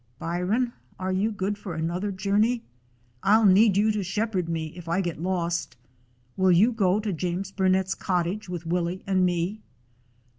By 0.17 0.41
ron, 0.41 0.73
are 0.97 1.11
you 1.11 1.31
good 1.31 1.59
for 1.59 1.75
another 1.75 2.11
journey? 2.11 2.63
I 3.21 3.37
'll 3.37 3.45
need 3.45 3.77
you 3.77 3.91
to 3.91 4.01
shepherd 4.03 4.49
me 4.49 4.73
if 4.75 4.89
I 4.89 4.99
get 4.99 5.21
lost. 5.21 5.75
Will 6.35 6.51
you 6.51 6.71
go 6.71 6.99
to 6.99 7.13
J 7.13 7.27
ames 7.33 7.51
Burnet's 7.51 7.93
cottage 7.93 8.49
with 8.49 8.65
Willie 8.65 9.03
and 9.05 9.23
me?" 9.23 9.61